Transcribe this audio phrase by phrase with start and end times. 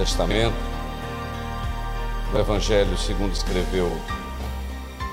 [0.00, 0.56] Testamento,
[2.32, 3.86] o Evangelho segundo escreveu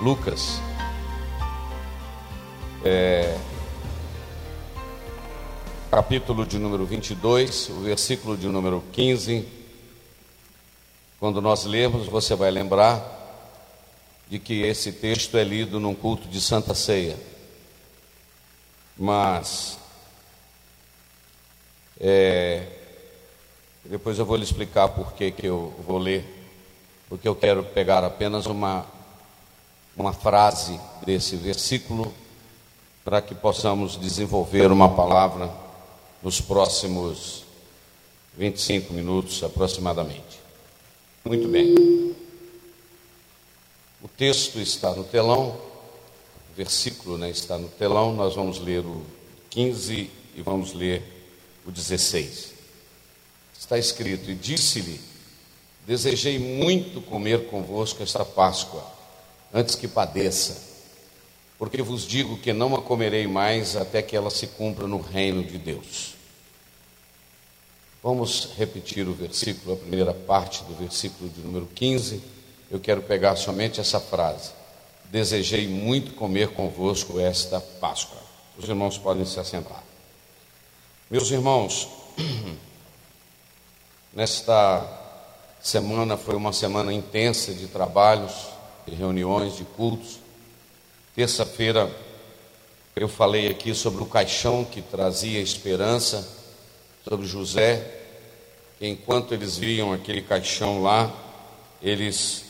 [0.02, 0.62] Lucas,
[2.86, 3.38] é,
[5.92, 9.46] capítulo de número 22, o versículo de número 15.
[11.20, 13.04] Quando nós lemos, você vai lembrar
[14.30, 17.18] de que esse texto é lido num culto de Santa Ceia.
[18.98, 19.78] Mas
[22.00, 22.77] é,
[23.90, 26.26] depois eu vou lhe explicar por que, eu vou ler,
[27.08, 28.86] porque eu quero pegar apenas uma,
[29.96, 32.14] uma frase desse versículo
[33.06, 35.50] para que possamos desenvolver uma palavra
[36.22, 37.46] nos próximos
[38.38, 40.38] 25 minutos aproximadamente.
[41.24, 42.14] Muito bem.
[44.02, 45.52] O texto está no telão,
[46.52, 49.02] o versículo né, está no telão, nós vamos ler o
[49.50, 51.02] 15 e vamos ler
[51.66, 52.57] o 16
[53.58, 55.00] está escrito: E disse-lhe:
[55.86, 58.86] Desejei muito comer convosco esta Páscoa,
[59.54, 60.62] antes que padeça,
[61.58, 65.44] porque vos digo que não a comerei mais até que ela se cumpra no reino
[65.44, 66.16] de Deus.
[68.04, 72.22] Vamos repetir o versículo, a primeira parte do versículo de número 15.
[72.70, 74.52] Eu quero pegar somente essa frase.
[75.06, 78.22] Desejei muito comer convosco esta Páscoa.
[78.58, 79.84] Os irmãos podem se assentar.
[81.10, 81.88] Meus irmãos,
[84.18, 84.84] Nesta
[85.62, 88.34] semana foi uma semana intensa de trabalhos,
[88.88, 90.18] de reuniões, de cultos.
[91.16, 91.88] Terça-feira
[92.96, 96.28] eu falei aqui sobre o caixão que trazia esperança,
[97.08, 97.86] sobre José,
[98.82, 101.14] enquanto eles viam aquele caixão lá,
[101.80, 102.44] eles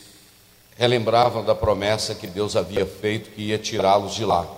[0.74, 4.48] relembravam da promessa que Deus havia feito que ia tirá-los de lá.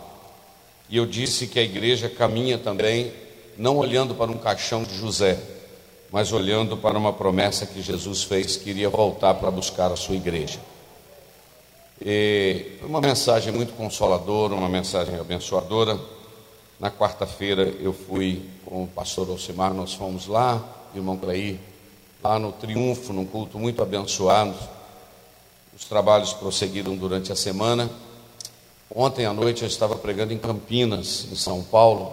[0.88, 3.12] E eu disse que a igreja caminha também,
[3.58, 5.40] não olhando para um caixão de José,
[6.12, 10.16] mas olhando para uma promessa que Jesus fez que iria voltar para buscar a sua
[10.16, 10.58] igreja.
[12.04, 15.98] E uma mensagem muito consoladora, uma mensagem abençoadora.
[16.80, 21.58] Na quarta-feira eu fui com o pastor Alcimar, nós fomos lá, irmão Clair,
[22.22, 24.54] lá no Triunfo, num culto muito abençoado.
[25.76, 27.88] Os trabalhos prosseguiram durante a semana.
[28.92, 32.12] Ontem à noite eu estava pregando em Campinas, em São Paulo,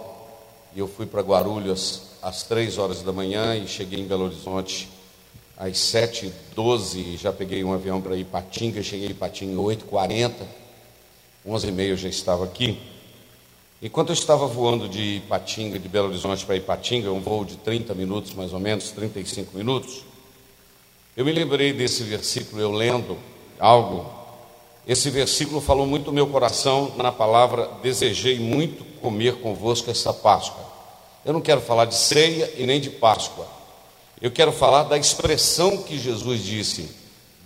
[0.76, 4.88] e eu fui para Guarulhos às três horas da manhã e cheguei em Belo Horizonte
[5.56, 10.46] às sete e doze, já peguei um avião para Ipatinga, cheguei em Ipatinga oito quarenta,
[11.44, 12.78] onze e meia eu já estava aqui.
[13.80, 17.94] Enquanto eu estava voando de Ipatinga, de Belo Horizonte para Ipatinga, um voo de 30
[17.94, 20.04] minutos mais ou menos, 35 minutos,
[21.16, 23.16] eu me lembrei desse versículo, eu lendo
[23.58, 24.06] algo,
[24.86, 30.67] esse versículo falou muito no meu coração na palavra desejei muito comer convosco essa Páscoa.
[31.28, 33.46] Eu não quero falar de ceia e nem de Páscoa.
[34.18, 36.88] Eu quero falar da expressão que Jesus disse: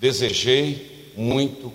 [0.00, 1.72] Desejei muito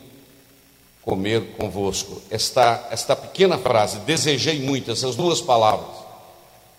[1.02, 2.22] comer convosco.
[2.32, 5.98] Esta, esta pequena frase, desejei muito, essas duas palavras.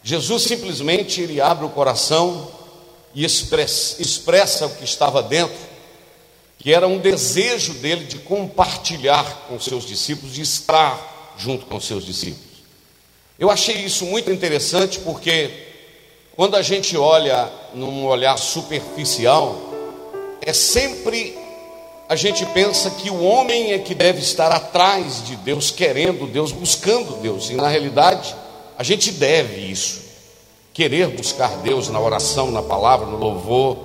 [0.03, 2.51] Jesus simplesmente ele abre o coração
[3.15, 5.59] e expressa, expressa o que estava dentro,
[6.59, 12.03] que era um desejo dele de compartilhar com seus discípulos, de estar junto com seus
[12.07, 12.48] discípulos.
[13.39, 15.49] Eu achei isso muito interessante porque
[16.35, 19.57] quando a gente olha num olhar superficial,
[20.41, 21.39] é sempre
[22.09, 26.51] a gente pensa que o homem é que deve estar atrás de Deus, querendo Deus,
[26.51, 28.35] buscando Deus, e na realidade
[28.77, 30.01] a gente deve isso,
[30.73, 33.77] querer buscar Deus na oração, na palavra, no louvor,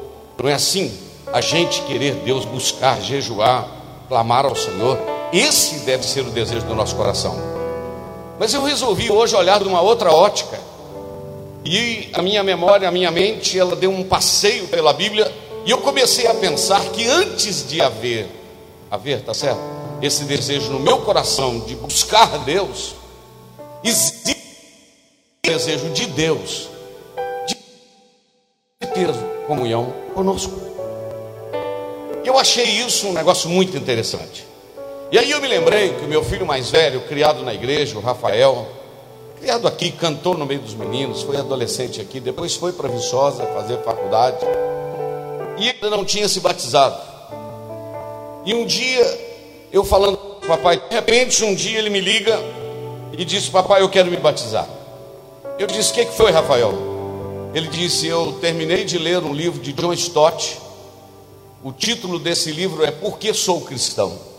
[0.42, 0.98] não é assim?
[1.32, 3.70] A gente querer Deus, buscar, jejuar,
[4.08, 4.98] clamar ao Senhor,
[5.32, 7.53] esse deve ser o desejo do nosso coração.
[8.44, 10.60] Mas eu resolvi hoje olhar de uma outra ótica.
[11.64, 15.34] E a minha memória, a minha mente, ela deu um passeio pela Bíblia
[15.66, 18.28] e eu comecei a pensar que antes de haver,
[18.92, 19.62] haver, tá certo?
[20.02, 22.96] Esse desejo no meu coração de buscar Deus,
[23.82, 24.36] existe
[25.42, 26.68] o desejo de Deus
[27.48, 27.56] de
[28.88, 29.08] ter
[29.48, 30.52] comunhão conosco.
[32.26, 34.53] Eu achei isso um negócio muito interessante.
[35.14, 38.02] E aí eu me lembrei que o meu filho mais velho, criado na igreja, o
[38.02, 38.68] Rafael,
[39.40, 43.78] criado aqui, cantou no meio dos meninos, foi adolescente aqui, depois foi para Viçosa fazer
[43.84, 44.44] faculdade
[45.60, 47.00] e ainda não tinha se batizado.
[48.44, 49.06] E um dia,
[49.72, 52.36] eu falando com o papai, de repente um dia ele me liga
[53.16, 54.68] e disse: Papai, eu quero me batizar.
[55.60, 56.74] Eu disse: O que, que foi, Rafael?
[57.54, 60.58] Ele disse: Eu terminei de ler um livro de John Stott.
[61.64, 64.33] O título desse livro é Por que Sou Cristão?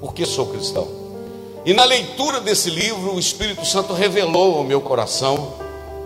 [0.00, 0.86] Por que Sou Cristão?
[1.64, 5.54] E na leitura desse livro, o Espírito Santo revelou ao meu coração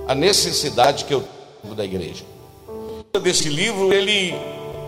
[0.08, 1.24] a necessidade que eu
[1.62, 2.24] tenho da igreja
[3.18, 4.34] desse livro, ele,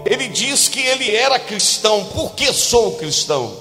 [0.07, 2.05] ele diz que ele era cristão.
[2.05, 3.53] Por que sou cristão?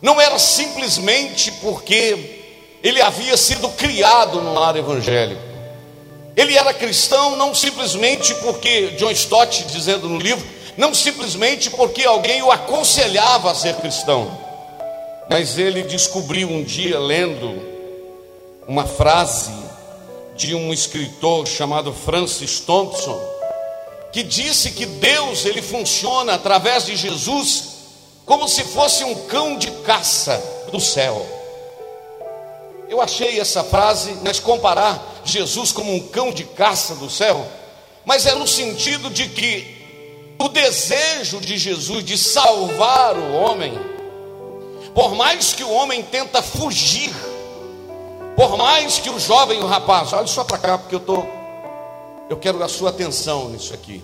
[0.00, 2.40] Não era simplesmente porque
[2.82, 5.40] ele havia sido criado no lar evangélico.
[6.34, 10.44] Ele era cristão não simplesmente porque, John Stott dizendo no livro,
[10.76, 14.36] não simplesmente porque alguém o aconselhava a ser cristão,
[15.32, 17.60] mas ele descobriu um dia, lendo
[18.68, 19.50] uma frase
[20.36, 23.18] de um escritor chamado Francis Thompson,
[24.12, 27.70] que disse que Deus ele funciona através de Jesus
[28.26, 31.26] como se fosse um cão de caça do céu.
[32.88, 37.46] Eu achei essa frase, mas comparar Jesus como um cão de caça do céu,
[38.04, 39.82] mas é no sentido de que
[40.38, 43.91] o desejo de Jesus de salvar o homem,
[44.94, 47.12] por mais que o homem tenta fugir,
[48.36, 51.42] por mais que o jovem, o rapaz, olha só para cá, porque eu estou
[52.32, 54.02] eu quero a sua atenção nisso aqui.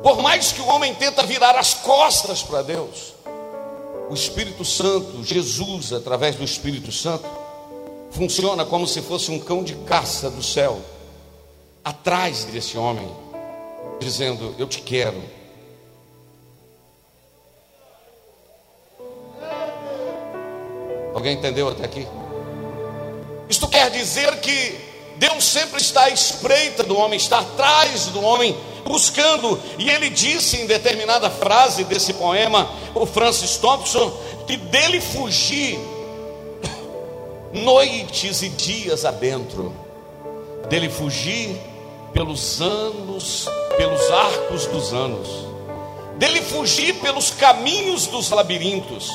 [0.00, 3.14] Por mais que o homem tenta virar as costas para Deus,
[4.08, 7.28] o Espírito Santo, Jesus, através do Espírito Santo,
[8.12, 10.80] funciona como se fosse um cão de caça do céu,
[11.84, 13.10] atrás desse homem,
[13.98, 15.20] dizendo: Eu te quero.
[21.16, 22.06] Alguém entendeu até aqui?
[23.48, 24.78] Isto quer dizer que
[25.16, 28.54] Deus sempre está à espreita do homem, está atrás do homem,
[28.84, 29.58] buscando.
[29.78, 34.14] E ele disse em determinada frase desse poema, o Francis Thompson,
[34.46, 35.78] que dele fugir
[37.50, 39.74] noites e dias adentro,
[40.68, 41.58] dele fugir
[42.12, 43.48] pelos anos,
[43.78, 45.28] pelos arcos dos anos,
[46.18, 49.10] dele fugir pelos caminhos dos labirintos,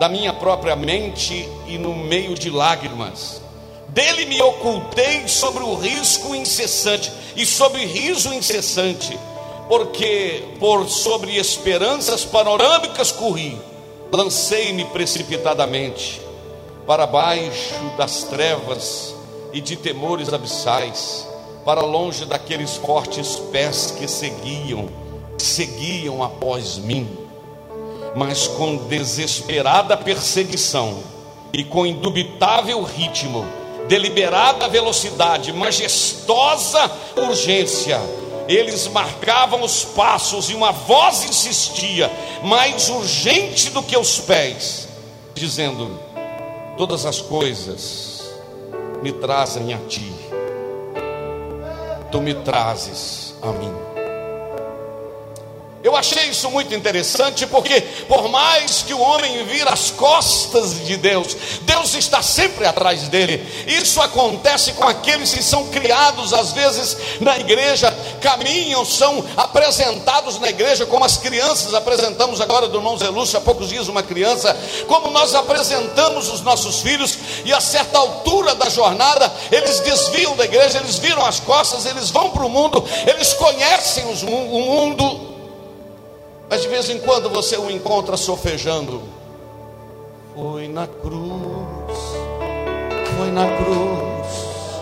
[0.00, 3.42] da minha própria mente e no meio de lágrimas.
[3.88, 9.18] Dele me ocultei sobre o risco incessante e sobre riso incessante,
[9.68, 13.60] porque por sobre esperanças panorâmicas corri,
[14.10, 16.18] lancei-me precipitadamente
[16.86, 19.14] para baixo das trevas
[19.52, 21.28] e de temores abissais,
[21.62, 24.88] para longe daqueles fortes pés que seguiam,
[25.36, 27.19] seguiam após mim,
[28.14, 31.02] mas com desesperada perseguição
[31.52, 33.44] e com indubitável ritmo
[33.90, 38.00] deliberada velocidade, majestosa urgência.
[38.46, 42.10] Eles marcavam os passos e uma voz insistia,
[42.42, 44.88] mais urgente do que os pés,
[45.34, 45.98] dizendo:
[46.76, 48.22] Todas as coisas
[49.02, 50.12] me trazem a ti,
[52.12, 53.89] tu me trazes a mim.
[55.82, 60.98] Eu achei isso muito interessante porque, por mais que o homem vira as costas de
[60.98, 63.42] Deus, Deus está sempre atrás dele.
[63.66, 70.50] Isso acontece com aqueles que são criados, às vezes, na igreja, caminham, são apresentados na
[70.50, 74.54] igreja, como as crianças apresentamos agora do irmão Zelúcio, há poucos dias, uma criança,
[74.86, 80.44] como nós apresentamos os nossos filhos, e a certa altura da jornada, eles desviam da
[80.44, 85.29] igreja, eles viram as costas, eles vão para o mundo, eles conhecem o mundo
[86.50, 89.00] mas de vez em quando você o encontra sofejando.
[90.34, 91.98] Foi na cruz,
[93.16, 94.80] foi na cruz,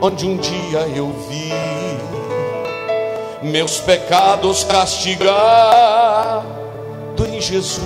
[0.00, 1.52] onde um dia eu vi
[3.42, 6.44] meus pecados castigado
[7.28, 7.80] em Jesus.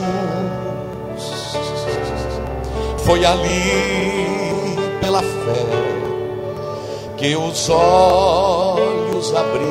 [2.98, 5.66] Foi ali pela fé
[7.16, 9.64] que os olhos abri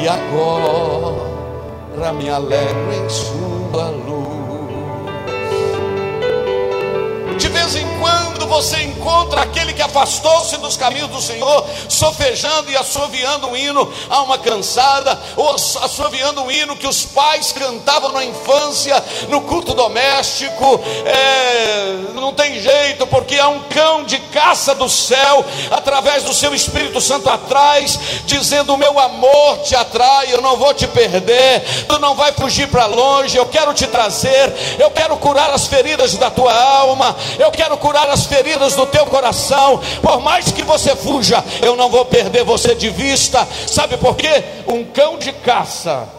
[0.00, 1.15] e agora
[1.96, 4.26] terra me alegro em sua luz.
[7.38, 12.70] De vez em quando quando você encontra aquele que afastou-se dos caminhos do Senhor, sofejando
[12.70, 18.12] e assoviando um hino a uma cansada, ou assoviando um hino que os pais cantavam
[18.12, 24.74] na infância, no culto doméstico, é, não tem jeito, porque há um cão de caça
[24.74, 30.56] do céu, através do seu Espírito Santo atrás, dizendo: meu amor te atrai, eu não
[30.56, 35.16] vou te perder, tu não vai fugir para longe, eu quero te trazer, eu quero
[35.16, 38.35] curar as feridas da tua alma, eu quero curar as feridas
[38.76, 43.46] do teu coração, por mais que você fuja, eu não vou perder você de vista,
[43.66, 44.42] sabe por quê?
[44.66, 46.15] Um cão de caça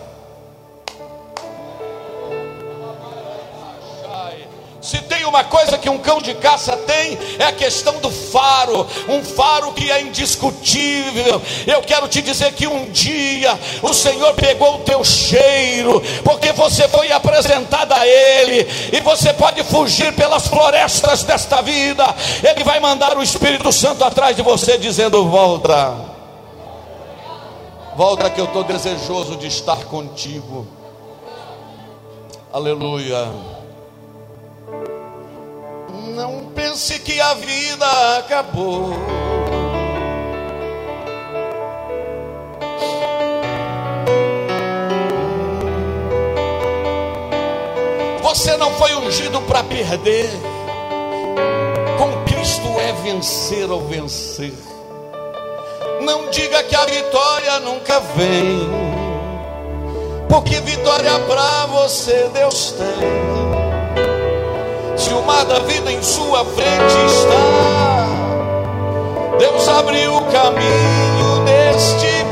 [4.88, 8.88] Se tem uma coisa que um cão de caça tem, é a questão do faro,
[9.10, 11.42] um faro que é indiscutível.
[11.68, 16.88] Eu quero te dizer que um dia o Senhor pegou o teu cheiro, porque você
[16.88, 22.06] foi apresentado a Ele, e você pode fugir pelas florestas desta vida.
[22.42, 25.98] Ele vai mandar o Espírito Santo atrás de você, dizendo: Volta,
[27.94, 30.66] volta que eu estou desejoso de estar contigo.
[32.54, 33.57] Aleluia.
[36.18, 38.92] Não pense que a vida acabou.
[48.24, 50.28] Você não foi ungido para perder.
[52.00, 54.54] Com Cristo é vencer ou vencer.
[56.02, 58.68] Não diga que a vitória nunca vem.
[60.28, 63.37] Porque vitória para você Deus tem
[64.98, 68.08] se o mar da vida em sua frente está,
[69.38, 72.26] Deus abriu o caminho deste.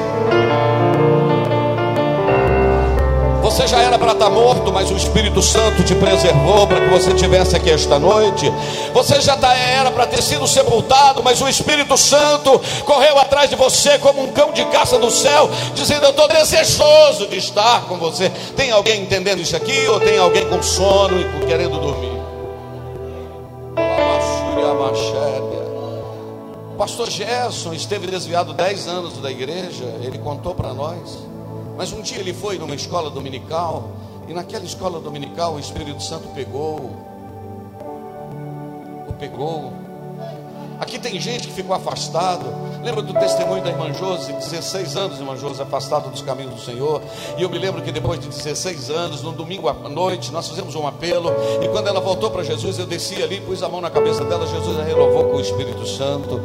[3.41, 7.13] Você já era para estar morto, mas o Espírito Santo te preservou para que você
[7.13, 8.51] tivesse aqui esta noite.
[8.91, 13.55] Você já tá, era para ter sido sepultado, mas o Espírito Santo correu atrás de
[13.55, 17.97] você como um cão de caça do céu, dizendo: Eu estou desejoso de estar com
[17.97, 18.29] você.
[18.57, 19.87] Tem alguém entendendo isso aqui?
[19.87, 22.24] Ou tem alguém com sono e querendo dormir?
[26.77, 31.19] Pastor Gerson esteve desviado 10 anos da igreja, ele contou para nós.
[31.77, 33.89] Mas um dia ele foi numa escola dominical,
[34.27, 36.91] e naquela escola dominical o Espírito Santo pegou,
[39.07, 39.84] o pegou.
[40.79, 42.45] Aqui tem gente que ficou afastado.
[42.83, 47.01] Lembra do testemunho da irmã Josi, 16 anos, irmã Josi, afastada dos caminhos do Senhor.
[47.37, 50.75] E eu me lembro que depois de 16 anos, no domingo à noite, nós fizemos
[50.75, 51.31] um apelo.
[51.63, 54.45] E quando ela voltou para Jesus, eu desci ali, pus a mão na cabeça dela.
[54.45, 56.41] Jesus a renovou com o Espírito Santo.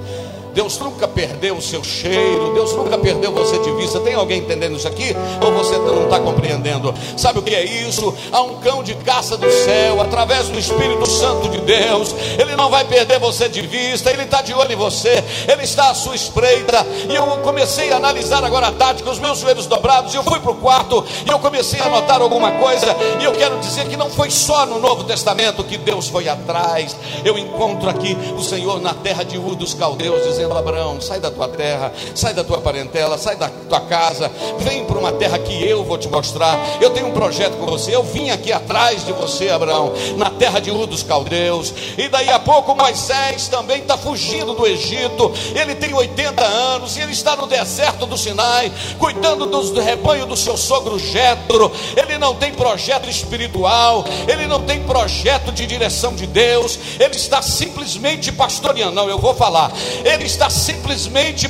[0.55, 4.01] Deus nunca perdeu o seu cheiro, Deus nunca perdeu você de vista.
[4.01, 5.15] Tem alguém entendendo isso aqui?
[5.43, 6.95] Ou você não está compreendendo?
[7.17, 8.15] Sabe o que é isso?
[8.33, 12.15] Há um cão de caça do céu, através do Espírito Santo de Deus.
[12.39, 15.91] Ele não vai perder você de vista, ele está de olho em você, ele está
[15.91, 16.87] à sua espreita.
[17.09, 20.15] E eu comecei a analisar agora à tarde com os meus joelhos dobrados.
[20.15, 22.97] E eu fui para o quarto e eu comecei a notar alguma coisa.
[23.21, 26.97] E eu quero dizer que não foi só no Novo Testamento que Deus foi atrás.
[27.25, 31.19] Eu encontro aqui o Senhor na terra de Ur dos Caldeus, dizendo dizendo: Abraão, sai
[31.19, 35.41] da tua terra, sai da tua parentela, sai da tua casa, vem para uma terra
[35.41, 36.57] que eu vou te mostrar.
[36.81, 37.93] Eu tenho um projeto com você.
[37.93, 41.75] Eu vim aqui atrás de você, Abraão, na terra de Ur dos Caldeus.
[41.99, 45.33] E daí a pouco Moisés também está fugindo do Egito.
[45.53, 50.37] Ele tem 80 anos e ele está no deserto do Sinai, cuidando do rebanho do
[50.37, 51.73] seu sogro Jetro.
[51.97, 56.79] Ele não tem projeto espiritual, ele não tem projeto de direção de Deus.
[57.01, 58.93] Ele está simplesmente pastoreando.
[58.93, 59.73] Não, eu vou falar.
[60.05, 60.90] Ele está simplesmente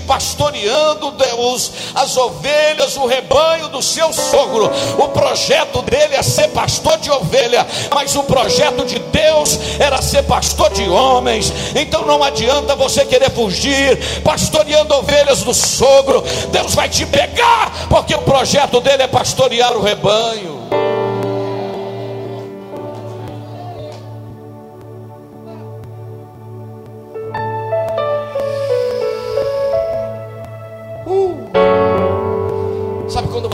[0.07, 4.71] pastoreando Deus, as ovelhas, o rebanho do seu sogro.
[4.99, 10.25] O projeto dele é ser pastor de ovelha, mas o projeto de Deus era ser
[10.25, 11.53] pastor de homens.
[11.75, 16.23] Então não adianta você querer fugir pastoreando ovelhas do sogro.
[16.51, 20.90] Deus vai te pegar, porque o projeto dele é pastorear o rebanho.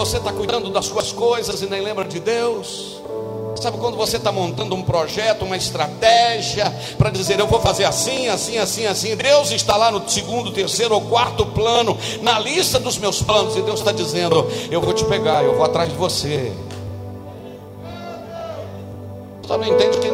[0.06, 3.00] Você está cuidando das suas coisas e nem lembra de Deus?
[3.60, 8.28] Sabe quando você está montando um projeto, uma estratégia para dizer eu vou fazer assim,
[8.28, 9.16] assim, assim, assim.
[9.16, 13.62] Deus está lá no segundo, terceiro ou quarto plano, na lista dos meus planos, e
[13.62, 16.52] Deus está dizendo: eu vou te pegar, eu vou atrás de você.
[19.44, 20.05] Só não entende irmão.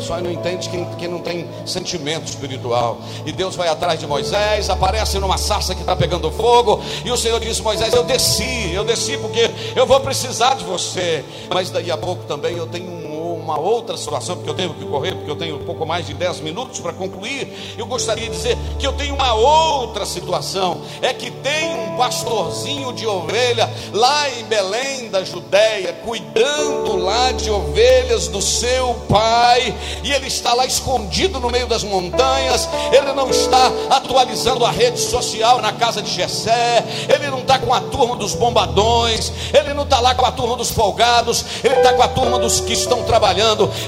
[0.00, 2.98] Só não entende quem, quem não tem sentimento espiritual.
[3.24, 6.82] E Deus vai atrás de Moisés, aparece numa sarça que está pegando fogo.
[7.04, 11.24] E o Senhor diz: Moisés, eu desci, eu desci porque eu vou precisar de você.
[11.52, 13.13] Mas daí a pouco também eu tenho um
[13.44, 16.14] uma outra situação, porque eu tenho que correr, porque eu tenho um pouco mais de
[16.14, 17.74] 10 minutos para concluir.
[17.76, 22.92] Eu gostaria de dizer que eu tenho uma outra situação: é que tem um pastorzinho
[22.92, 30.10] de ovelha lá em Belém da Judéia, cuidando lá de ovelhas do seu pai, e
[30.10, 35.60] ele está lá escondido no meio das montanhas, ele não está atualizando a rede social
[35.60, 40.00] na casa de Jessé, ele não está com a turma dos bombadões, ele não está
[40.00, 43.33] lá com a turma dos folgados, ele está com a turma dos que estão trabalhando,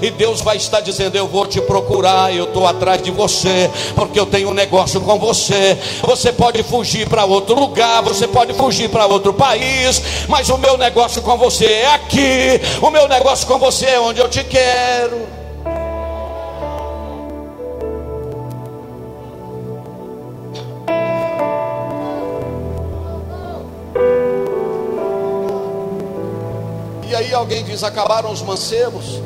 [0.02, 4.18] e Deus vai estar dizendo: Eu vou te procurar, eu estou atrás de você, porque
[4.18, 5.78] eu tenho um negócio com você.
[6.02, 10.76] Você pode fugir para outro lugar, você pode fugir para outro país, mas o meu
[10.76, 15.36] negócio com você é aqui, o meu negócio com você é onde eu te quero.
[27.16, 29.20] aí alguém diz: acabaram os mancebos.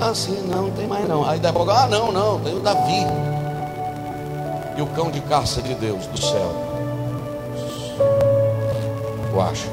[0.00, 1.28] Ah, sim, não, tem mais não.
[1.28, 3.04] Aí depois, ah, não, não, tem o Davi.
[4.76, 6.52] E o cão de caça de Deus do céu.
[9.32, 9.68] Eu acho.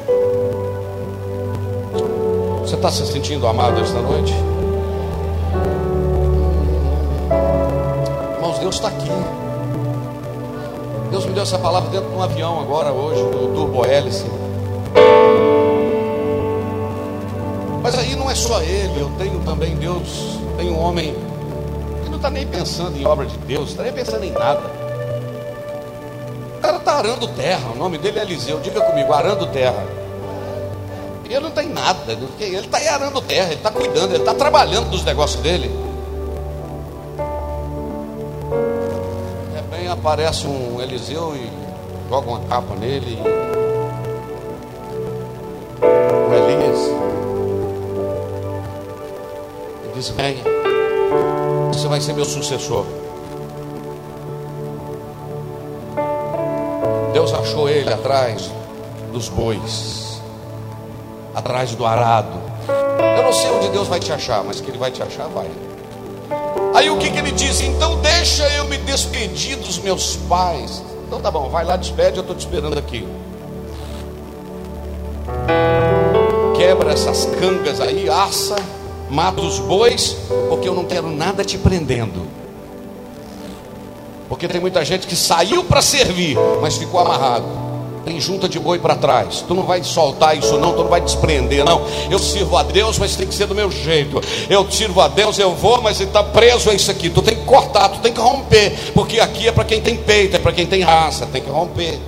[2.62, 4.34] Você está se sentindo amado esta noite?
[8.36, 9.12] Irmãos, Deus está aqui.
[11.12, 14.26] Deus me deu essa palavra dentro de um avião agora, hoje, do turbo hélice.
[18.46, 21.16] Só ele, eu tenho também Deus, tem um homem
[22.04, 24.62] que não está nem pensando em obra de Deus, está nem pensando em nada.
[26.58, 29.84] O cara está arando terra, o nome dele é Eliseu, diga comigo, arando terra.
[31.28, 34.92] E ele não tem nada, ele está arando terra, ele está cuidando, ele está trabalhando
[34.92, 35.72] dos negócios dele.
[39.58, 41.50] É bem, aparece um Eliseu e
[42.08, 43.18] joga uma capa nele.
[43.24, 43.45] O
[50.16, 50.44] Venha,
[51.74, 52.86] você vai ser meu sucessor.
[57.12, 58.50] Deus achou ele atrás
[59.12, 60.22] dos bois,
[61.34, 62.40] atrás do arado.
[63.18, 65.50] Eu não sei onde Deus vai te achar, mas que Ele vai te achar, vai.
[66.74, 67.62] Aí o que, que ele diz?
[67.62, 70.82] Então deixa eu me despedir dos meus pais.
[71.08, 73.08] Então tá bom, vai lá, despede, eu estou te esperando aqui.
[76.56, 78.56] Quebra essas cangas aí, assa
[79.10, 80.16] mata os bois,
[80.50, 82.26] porque eu não quero nada te prendendo.
[84.28, 87.46] Porque tem muita gente que saiu para servir, mas ficou amarrado.
[88.04, 89.44] Tem junta de boi para trás.
[89.48, 90.74] Tu não vai soltar isso, não.
[90.74, 91.82] Tu não vai desprender, não.
[92.10, 94.22] Eu sirvo a Deus, mas tem que ser do meu jeito.
[94.48, 97.10] Eu sirvo a Deus, eu vou, mas ele está preso a isso aqui.
[97.10, 98.92] Tu tem que cortar, tu tem que romper.
[98.94, 101.26] Porque aqui é para quem tem peito, é para quem tem raça.
[101.26, 102.00] Tem que romper.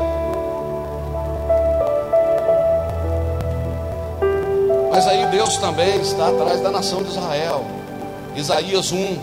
[4.98, 7.64] Mas aí Deus também está atrás da nação de Israel.
[8.36, 9.20] Isaías 1.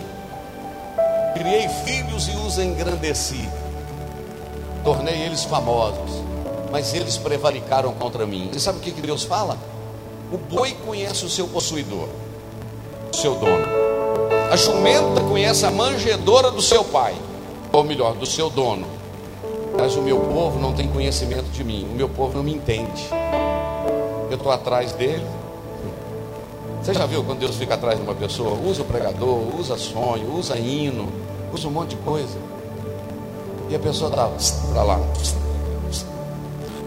[1.33, 3.49] Criei filhos e os engrandeci.
[4.85, 6.23] Tornei eles famosos.
[6.71, 8.49] Mas eles prevaricaram contra mim.
[8.53, 9.57] E sabe o que Deus fala?
[10.31, 12.07] O boi conhece o seu possuidor,
[13.11, 13.67] o seu dono.
[14.49, 17.15] A jumenta conhece a manjedora do seu pai,
[17.73, 18.87] ou melhor, do seu dono.
[19.77, 23.09] Mas o meu povo não tem conhecimento de mim, o meu povo não me entende.
[24.29, 25.25] Eu estou atrás dele,
[26.85, 28.59] você já viu quando Deus fica atrás de uma pessoa?
[28.63, 31.11] Usa o pregador, usa sonho, usa hino,
[31.51, 32.37] usa um monte de coisa.
[33.67, 34.29] E a pessoa está
[34.71, 34.99] para lá.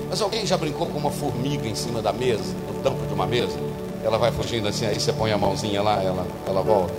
[0.08, 3.26] Mas alguém já brincou com uma formiga em cima da mesa, no tampo de uma
[3.26, 3.58] mesa?
[4.04, 6.94] Ela vai fugindo assim, aí você põe a mãozinha lá, ela, ela volta.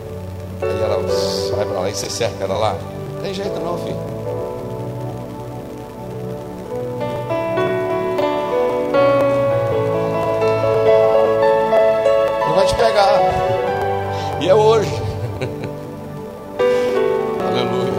[0.62, 0.98] Aí ela
[1.56, 2.78] vai para lá e você cerca ela lá.
[3.14, 4.19] Não tem jeito não, filho.
[14.50, 14.90] É hoje.
[17.48, 17.94] aleluia.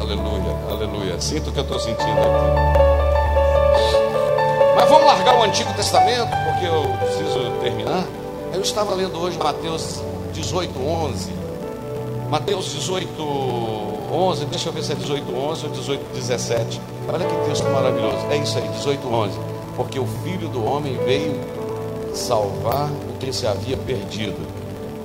[0.00, 1.20] Aleluia, aleluia.
[1.20, 2.72] Sinto o que eu estou sentindo aqui.
[4.74, 8.06] Mas vamos largar o Antigo Testamento, porque eu preciso terminar.
[8.52, 10.00] Eu estava lendo hoje Mateus
[10.32, 11.32] 18, 11.
[12.30, 13.22] Mateus 18,
[14.10, 14.46] 11.
[14.46, 16.80] Deixa eu ver se é 18, 11 ou 18, 17.
[17.12, 18.26] Olha que texto maravilhoso.
[18.30, 19.38] É isso aí, 18, 11.
[19.76, 21.38] Porque o Filho do Homem veio
[22.14, 24.61] salvar o que se havia perdido.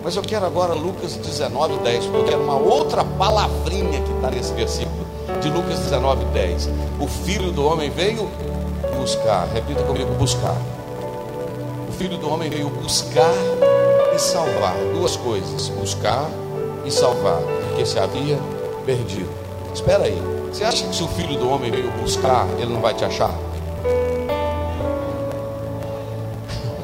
[0.07, 4.31] Mas eu quero agora Lucas 19, 10, porque eu quero uma outra palavrinha que está
[4.31, 5.05] nesse versículo,
[5.41, 6.69] de Lucas 19, 10.
[6.97, 8.31] O filho do homem veio
[8.97, 10.55] buscar, repita comigo: buscar.
[11.89, 13.33] O filho do homem veio buscar
[14.15, 14.77] e salvar.
[14.93, 16.25] Duas coisas: buscar
[16.85, 18.39] e salvar, porque se havia
[18.85, 19.29] perdido.
[19.73, 20.17] Espera aí,
[20.49, 23.37] você acha que se o filho do homem veio buscar, ele não vai te achar?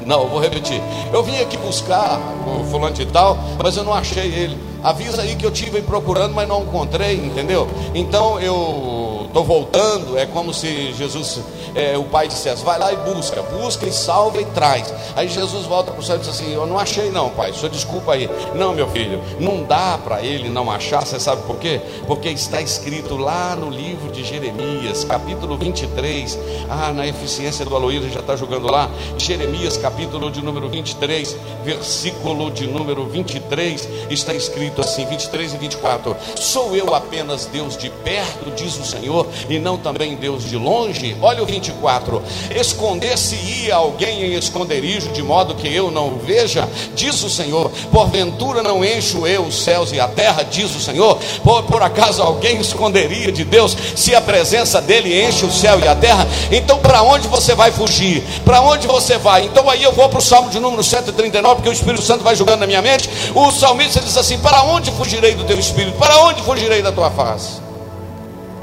[0.05, 0.81] Não, vou repetir.
[1.11, 4.57] Eu vim aqui buscar o fulano de tal, mas eu não achei ele.
[4.83, 7.67] Avisa aí que eu tive procurando, mas não encontrei, entendeu?
[7.95, 9.02] Então eu
[9.33, 10.17] estou voltando.
[10.17, 11.41] É como se Jesus,
[11.75, 14.93] é, o pai dissesse: vai lá e busca, busca e salva e traz.
[15.15, 17.51] Aí Jesus volta para o céu e diz assim: Eu não achei, não, pai.
[17.51, 18.29] Senhor desculpa aí.
[18.55, 21.05] Não, meu filho, não dá para ele não achar.
[21.05, 21.81] Você sabe por quê?
[22.05, 26.37] Porque está escrito lá no livro de Jeremias, capítulo 23.
[26.69, 28.89] Ah, na eficiência do Aloísio já está jogando lá.
[29.17, 36.15] Jeremias, capítulo de número 23, versículo de número 23, está escrito assim: 23 e 24.
[36.35, 41.15] Sou eu apenas Deus de perto, diz o Senhor, e não também Deus de longe?
[41.21, 42.21] Olha o 24.
[42.55, 47.69] Esconder-se-ia alguém em esconderijo, de modo que eu não o veja, diz o Senhor.
[47.91, 51.17] Porventura não encho eu os céus e a terra, diz o Senhor.
[51.43, 55.87] Por, por acaso alguém esconderia de Deus se a presença dele enche o céu e
[55.87, 56.27] a terra?
[56.51, 58.23] Então, para onde você vai fugir?
[58.43, 59.45] Para onde você vai?
[59.45, 62.35] Então, aí eu vou para o Salmo de número 139, porque o Espírito Santo vai
[62.35, 63.09] jogando na minha mente.
[63.33, 65.97] O salmista diz assim: Para onde fugirei do teu espírito?
[65.97, 67.62] Para onde fugirei da tua face?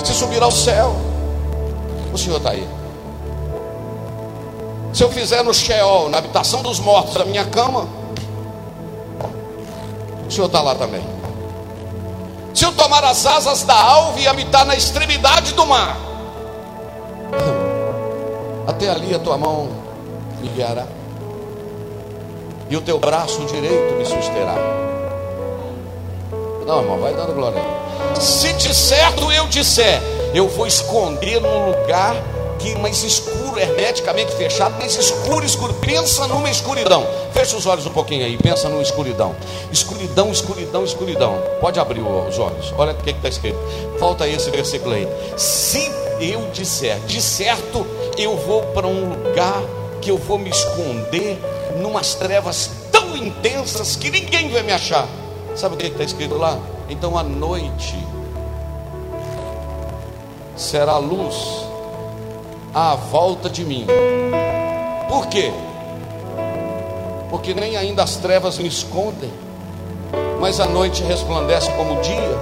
[0.04, 0.92] Se subir ao céu,
[2.12, 2.68] o Senhor está aí.
[4.92, 7.86] Se eu fizer no Sheol, na habitação dos mortos, a minha cama,
[10.26, 11.02] o Senhor está lá também.
[12.52, 15.96] Se eu tomar as asas da alva e habitar na extremidade do mar,
[18.66, 19.68] até ali a tua mão
[20.40, 20.86] me guiará,
[22.68, 24.54] e o teu braço direito me susterá.
[26.66, 27.89] Não, irmão, vai dando glória.
[28.20, 30.00] Se de certo eu disser,
[30.34, 32.14] eu vou esconder num lugar
[32.60, 35.74] que mais escuro, hermeticamente fechado, mais escuro, escuro.
[35.74, 37.06] Pensa numa escuridão.
[37.32, 39.34] Fecha os olhos um pouquinho aí, pensa numa escuridão.
[39.72, 41.42] Escuridão, escuridão, escuridão.
[41.60, 42.72] Pode abrir os olhos.
[42.76, 43.58] Olha o que está escrito.
[43.98, 45.08] Falta esse versículo aí.
[45.36, 47.86] Se eu disser, de certo,
[48.18, 49.62] eu vou para um lugar
[50.02, 51.38] que eu vou me esconder
[51.80, 55.08] numas trevas tão intensas que ninguém vai me achar.
[55.56, 56.58] Sabe o que está escrito lá?
[56.90, 57.96] Então a noite
[60.56, 61.64] será luz
[62.74, 63.86] à volta de mim.
[65.08, 65.52] Por quê?
[67.30, 69.30] Porque nem ainda as trevas me escondem,
[70.40, 72.38] mas a noite resplandece como o dia,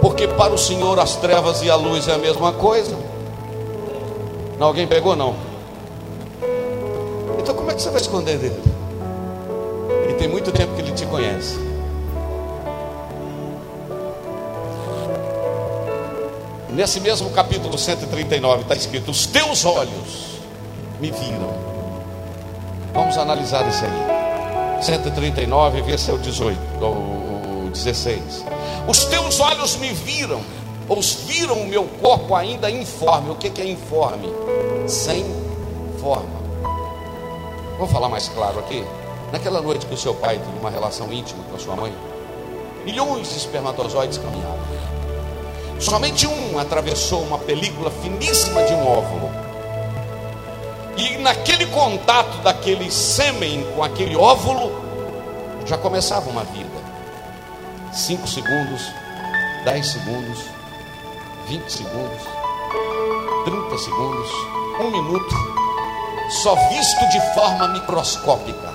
[0.00, 2.96] porque para o Senhor as trevas e a luz é a mesma coisa.
[4.58, 5.36] Não, alguém pegou não?
[7.38, 8.62] Então como é que você vai esconder dele?
[10.08, 11.69] E tem muito tempo que ele te conhece.
[16.72, 20.40] Nesse mesmo capítulo 139 está escrito: Os teus olhos
[21.00, 21.52] me viram.
[22.94, 24.82] Vamos analisar isso aí.
[24.82, 26.94] 139, vê se é o 18 ou
[27.66, 28.44] o 16.
[28.88, 30.40] Os teus olhos me viram,
[30.88, 33.30] ou viram o meu corpo ainda informe.
[33.30, 34.28] O que é informe?
[34.86, 35.24] Sem
[36.00, 36.40] forma.
[37.76, 38.84] Vamos falar mais claro aqui?
[39.32, 41.92] Naquela noite que o seu pai teve uma relação íntima com a sua mãe,
[42.84, 44.49] milhões de espermatozoides caminhavam.
[45.80, 49.30] Somente um atravessou uma película finíssima de um óvulo.
[50.94, 54.70] E naquele contato daquele sêmen com aquele óvulo,
[55.64, 56.68] já começava uma vida.
[57.94, 58.92] Cinco segundos,
[59.64, 60.40] dez segundos,
[61.48, 62.22] vinte segundos,
[63.46, 64.30] trinta segundos,
[64.80, 65.34] um minuto,
[66.42, 68.70] só visto de forma microscópica.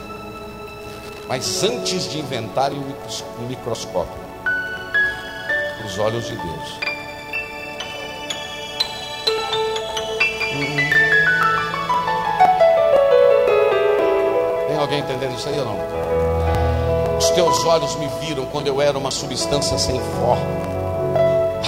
[1.27, 4.25] Mas antes de inventarem o microscópio,
[5.85, 6.84] os olhos de Deus
[14.85, 17.17] alguém entendendo isso aí ou não?
[17.17, 20.45] Os teus olhos me viram quando eu era uma substância sem forma.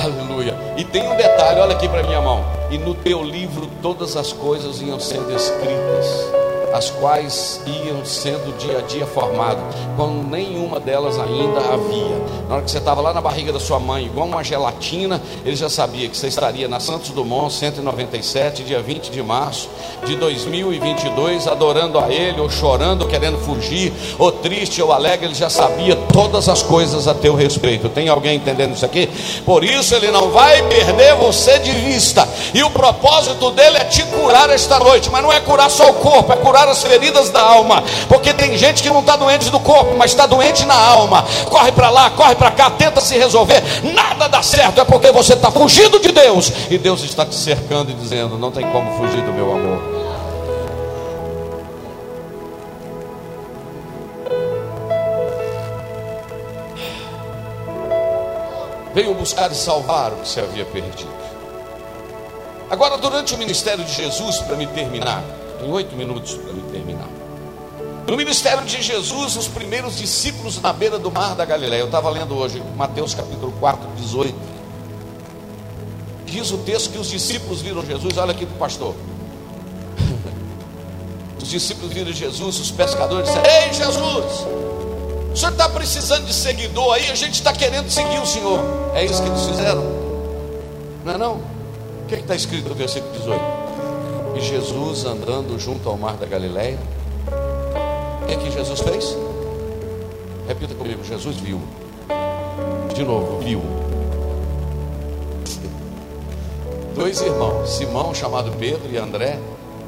[0.03, 0.55] Aleluia.
[0.77, 2.45] E tem um detalhe, olha aqui para minha mão.
[2.69, 6.36] E no teu livro todas as coisas iam sendo escritas
[6.73, 9.63] as quais iam sendo dia a dia formadas,
[9.95, 12.17] quando nenhuma delas ainda havia.
[12.47, 15.55] Na hora que você estava lá na barriga da sua mãe, igual uma gelatina, ele
[15.55, 19.69] já sabia que você estaria na Santos Dumont 197, dia 20 de março
[20.05, 25.49] de 2022, adorando a Ele, ou chorando, querendo fugir, ou triste, ou alegre, ele já
[25.49, 27.89] sabia todas as coisas a teu respeito.
[27.89, 29.09] Tem alguém entendendo isso aqui?
[29.45, 34.03] Por isso ele não vai perder você de vista, e o propósito dele é te
[34.03, 37.41] curar esta noite, mas não é curar só o corpo, é curar as feridas da
[37.41, 41.25] alma, porque tem gente que não está doente do corpo, mas está doente na alma.
[41.49, 43.61] Corre para lá, corre para cá, tenta se resolver,
[43.93, 47.91] nada dá certo, é porque você está fugindo de Deus e Deus está te cercando
[47.91, 49.97] e dizendo: não tem como fugir do meu amor.
[58.93, 61.27] Veio buscar e salvar o que se havia perdido.
[62.69, 65.23] Agora, durante o ministério de Jesus, para me terminar,
[65.63, 67.07] em oito minutos para me terminar.
[68.07, 71.81] No ministério de Jesus, os primeiros discípulos na beira do mar da Galileia.
[71.81, 74.35] Eu estava lendo hoje Mateus capítulo 4, 18.
[76.25, 78.17] Diz o texto que os discípulos viram Jesus.
[78.17, 78.95] Olha aqui para o pastor.
[81.41, 84.45] Os discípulos viram Jesus, os pescadores disseram: Ei, Jesus,
[85.31, 88.59] o senhor está precisando de seguidor aí, a gente está querendo seguir o senhor.
[88.93, 89.83] É isso que eles fizeram?
[91.05, 91.35] Não é não?
[91.35, 93.56] O que está escrito no versículo 18?
[94.35, 96.77] E Jesus andando junto ao mar da Galileia
[98.27, 99.17] o que, é que Jesus fez?
[100.49, 101.61] Repita comigo: Jesus viu.
[102.93, 103.61] De novo, viu.
[106.93, 109.39] Dois irmãos, Simão, chamado Pedro, e André,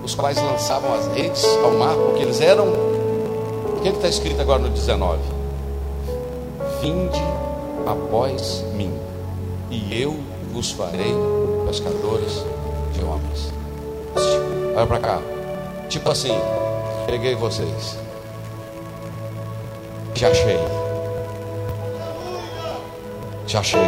[0.05, 2.67] os quais lançavam as redes ao mar, porque eles eram.
[2.67, 5.19] O que é está escrito agora no 19?
[6.81, 7.21] Vinde
[7.85, 8.93] após mim,
[9.69, 10.15] e eu
[10.53, 11.13] vos farei
[11.67, 12.45] pescadores
[12.93, 13.58] de homens.
[14.79, 15.19] Olha para cá.
[15.89, 16.39] Tipo assim,
[17.05, 17.99] peguei vocês
[20.19, 20.59] te achei.
[23.45, 23.79] Te achei.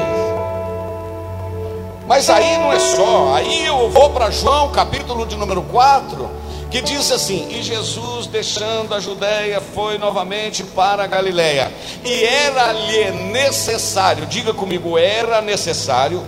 [2.08, 6.30] Mas aí não é só, aí eu vou para João, capítulo de número 4,
[6.70, 11.72] que diz assim: E Jesus, deixando a Judéia, foi novamente para a Galiléia,
[12.04, 16.22] e era-lhe necessário, diga comigo, era necessário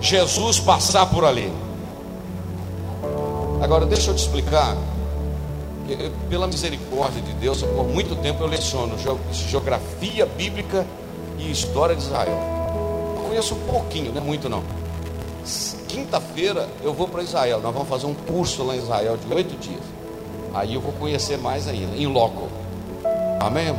[0.00, 1.52] Jesus passar por ali.
[3.62, 4.76] Agora, deixa eu te explicar
[6.28, 8.96] pela misericórdia de Deus, por muito tempo eu leciono
[9.32, 10.86] geografia bíblica
[11.38, 12.38] e história de Israel.
[13.16, 14.62] Eu conheço um pouquinho, não é muito não.
[15.88, 19.56] Quinta-feira eu vou para Israel, nós vamos fazer um curso lá em Israel de oito
[19.58, 19.82] dias.
[20.54, 22.48] Aí eu vou conhecer mais ainda, em loco.
[23.40, 23.74] Amém?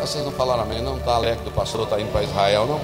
[0.00, 0.98] Vocês não falaram amém, não?
[0.98, 2.80] Está alegre do pastor está indo para Israel, não?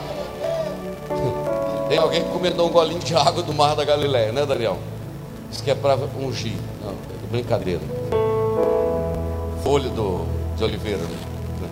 [1.88, 4.78] Tem alguém que comentou um golinho de água do mar da Galileia, né, Daniel?
[5.50, 6.56] Isso que é para ungir.
[6.84, 6.94] Não,
[7.30, 7.80] brincadeira.
[9.62, 10.24] Folha do,
[10.56, 10.98] de oliveira.
[10.98, 11.68] Né?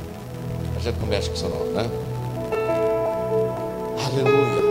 [0.77, 1.91] A gente não mexe com isso não, né?
[4.07, 4.69] Aleluia.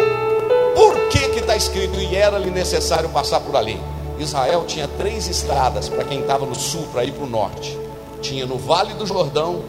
[0.75, 3.79] Por que que está escrito e era-lhe necessário passar por ali?
[4.19, 7.77] Israel tinha três estradas para quem estava no sul para ir para o norte.
[8.21, 9.63] Tinha no Vale do Jordão,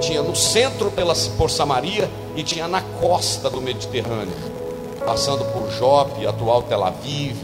[0.00, 4.32] tinha no centro pela, por Samaria e tinha na costa do Mediterrâneo,
[5.04, 7.36] passando por Jope, atual Tel Aviv,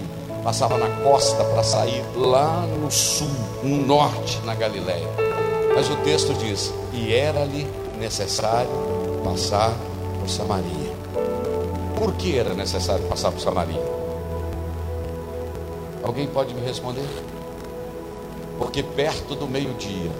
[0.46, 3.26] passava na costa para sair lá no sul,
[3.64, 5.08] no norte, na Galiléia.
[5.74, 7.66] Mas o texto diz: e era-lhe
[7.98, 8.70] necessário
[9.24, 9.74] passar
[10.20, 10.94] por Samaria.
[11.98, 13.82] Por que era necessário passar por Samaria?
[16.04, 17.08] Alguém pode me responder?
[18.56, 20.12] Porque perto do meio-dia,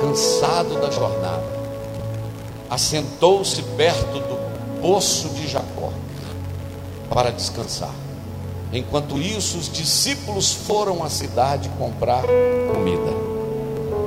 [0.00, 1.44] cansado da jornada,
[2.68, 5.92] assentou-se perto do poço de Jacó
[7.08, 8.01] para descansar.
[8.72, 12.24] Enquanto isso, os discípulos foram à cidade comprar
[12.72, 13.12] comida.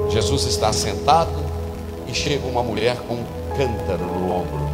[0.09, 1.45] Jesus está sentado
[2.07, 3.25] e chega uma mulher com um
[3.55, 4.67] cântaro no ombro.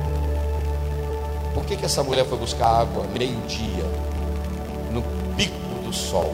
[1.53, 3.83] Por que, que essa mulher foi buscar água meio-dia,
[4.93, 5.03] no
[5.35, 6.33] pico do sol?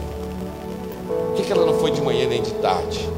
[1.08, 3.08] Por que, que ela não foi de manhã nem de tarde?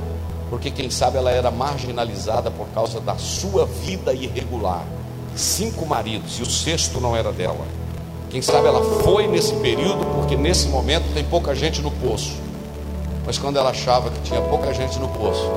[0.48, 4.84] Porque quem sabe ela era marginalizada por causa da sua vida irregular.
[5.36, 7.79] Cinco maridos e o sexto não era dela.
[8.30, 12.32] Quem sabe ela foi nesse período, porque nesse momento tem pouca gente no poço.
[13.26, 15.50] Mas quando ela achava que tinha pouca gente no poço,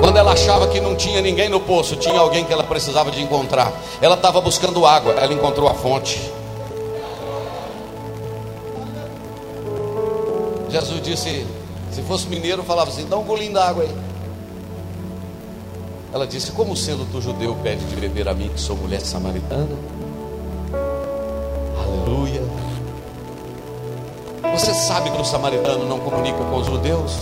[0.00, 3.20] Quando ela achava que não tinha ninguém no poço, tinha alguém que ela precisava de
[3.20, 3.72] encontrar.
[4.00, 6.20] Ela estava buscando água, ela encontrou a fonte.
[10.68, 11.44] Jesus disse:
[11.94, 13.96] se fosse mineiro, falava assim: dá um golinho d'água aí.
[16.12, 19.76] Ela disse: Como sendo tu judeu, pede de beber a mim, que sou mulher samaritana?
[21.78, 22.42] Aleluia.
[24.52, 27.12] Você sabe que o samaritano não comunica com os judeus?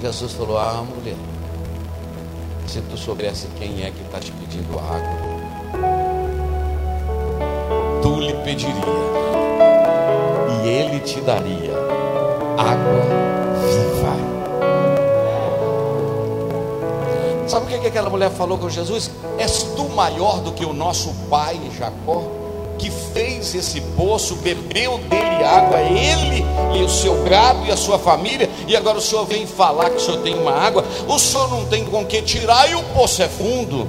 [0.00, 1.16] Jesus falou: Ah, mulher,
[2.68, 5.34] se tu soubesse quem é que está te pedindo água,
[8.00, 8.74] tu lhe pediria,
[10.62, 12.03] e ele te daria
[12.56, 13.02] água
[13.60, 14.14] viva.
[17.48, 19.10] Sabe o que, que aquela mulher falou com Jesus?
[19.38, 22.22] És tu maior do que o nosso pai Jacó,
[22.78, 26.44] que fez esse poço, bebeu dele água, ele
[26.78, 29.96] e o seu gado e a sua família, e agora o senhor vem falar que
[29.96, 33.22] o senhor tem uma água, o senhor não tem com que tirar e o poço
[33.22, 33.86] é fundo.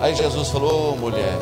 [0.00, 1.36] Aí Jesus falou: oh, mulher,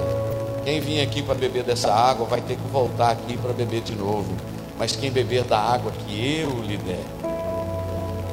[0.64, 3.94] quem vinha aqui para beber dessa água vai ter que voltar aqui para beber de
[3.94, 4.35] novo
[4.79, 7.05] mas quem beber da água que eu lhe der,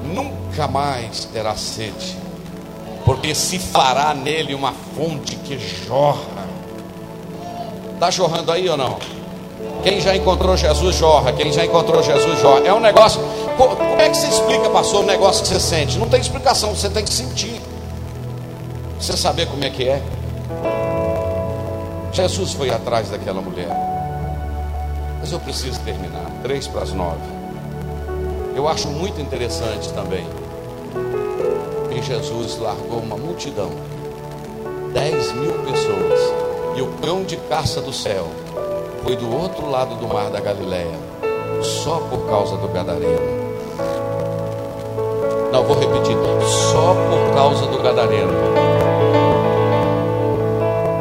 [0.04, 2.18] nunca mais terá sede.
[3.06, 6.48] porque se fará nele uma fonte que jorra.
[7.94, 8.98] Está jorrando aí ou não?
[9.84, 11.34] Quem já encontrou Jesus jorra.
[11.34, 12.62] Quem já encontrou Jesus jorra.
[12.66, 13.22] É um negócio.
[13.58, 15.98] Como é que você explica, pastor, o negócio que você sente?
[15.98, 17.62] Não tem explicação, você tem que sentir.
[19.00, 20.02] Você saber como é que é.
[22.14, 23.70] Jesus foi atrás daquela mulher.
[25.24, 26.30] Mas eu preciso terminar.
[26.42, 27.22] Três para as nove.
[28.54, 30.28] Eu acho muito interessante também
[31.90, 33.70] que Jesus largou uma multidão,
[34.92, 36.20] dez mil pessoas,
[36.76, 38.28] e o cão de caça do céu
[39.02, 41.00] foi do outro lado do mar da Galileia,
[41.62, 43.44] só por causa do gadareno.
[45.54, 46.18] Não, vou repetir,
[46.70, 48.34] só por causa do gadareno.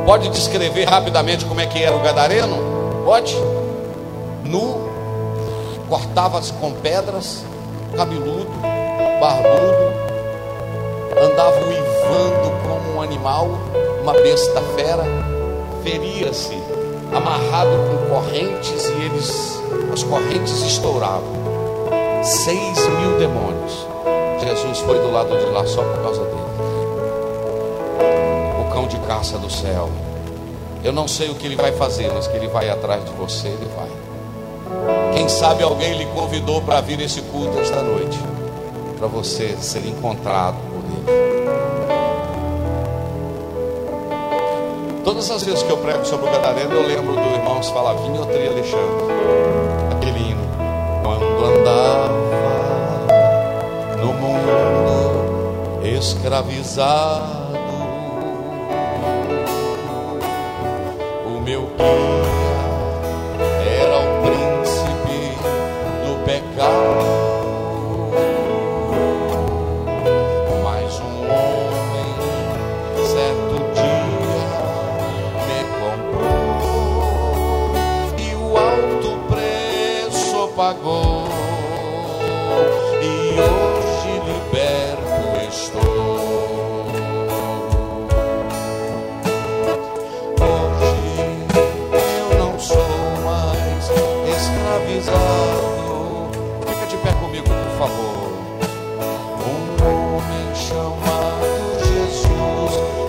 [0.07, 2.57] Pode descrever rapidamente como é que era o gadareno?
[3.05, 3.37] Pode?
[4.53, 4.87] Nu,
[5.89, 7.43] cortava-se com pedras,
[7.97, 8.51] cabeludo,
[9.19, 9.95] barbudo,
[11.25, 13.49] andava uivando como um animal,
[14.03, 15.05] uma besta fera,
[15.83, 16.53] feria-se
[17.17, 19.59] amarrado com correntes e eles,
[19.91, 21.33] as correntes estouravam.
[22.23, 23.87] Seis mil demônios.
[24.39, 26.43] Jesus foi do lado de lá só por causa dele.
[28.61, 29.89] O cão de caça do céu.
[30.85, 33.49] Eu não sei o que ele vai fazer, mas que ele vai atrás de você,
[33.49, 34.12] ele vai.
[35.23, 38.19] Quem sabe alguém lhe convidou para vir esse culto esta noite,
[38.99, 41.07] para você ser encontrado por ele.
[45.05, 48.49] Todas as vezes que eu prego sobre o Gadareno, eu lembro do irmão Falavinho Tri
[48.49, 49.13] Alexandre,
[49.93, 50.43] aquele hino.
[51.05, 52.09] Quando andava
[54.01, 57.53] no mundo escravizado,
[61.25, 62.22] o meu guia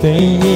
[0.04, 0.53] tem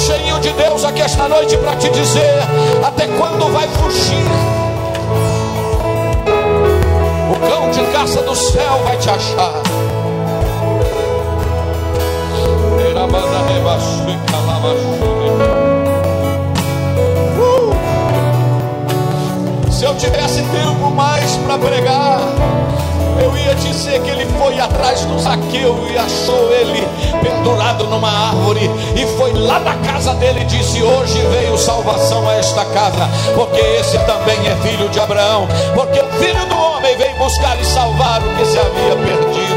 [0.00, 2.40] cheio de Deus aqui esta noite para te dizer:
[2.82, 3.06] até
[3.68, 4.24] fugir.
[7.30, 9.52] O cão de caça do céu vai te achar.
[19.70, 22.20] Se eu tivesse tempo mais para pregar,
[23.18, 26.86] eu ia dizer que ele foi atrás do Zaqueu e achou ele
[27.22, 32.34] pendurado numa árvore e foi lá da casa dele e disse: Hoje veio salvação a
[32.34, 37.16] esta casa, porque esse também é filho de Abraão, porque o filho do homem veio
[37.16, 39.49] buscar e salvar o que se havia perdido.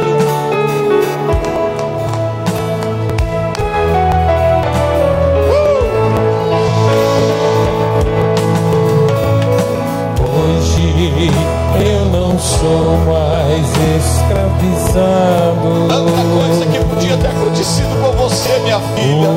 [12.64, 15.68] Sou mais escravizado.
[15.90, 19.28] Tanta coisa que podia ter acontecido com você, minha filha.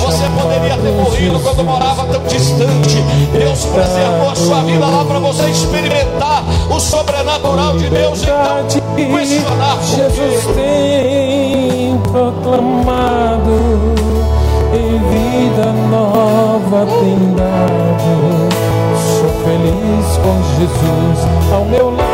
[0.00, 3.02] Você poderia ter morrido quando morava tão distante.
[3.32, 8.22] Deus preservou a sua vida lá para você experimentar o sobrenatural de Deus.
[8.22, 8.64] Então,
[8.96, 13.50] questionar Jesus tem proclamado
[14.72, 18.48] em vida nova tem dado
[19.44, 22.09] feliz com Jesus ao meu lado.